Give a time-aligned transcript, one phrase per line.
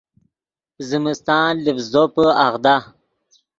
[0.89, 2.75] زمستان لڤز زوپے اغدا